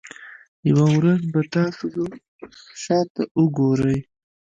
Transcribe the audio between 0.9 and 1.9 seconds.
ورځ به تاسو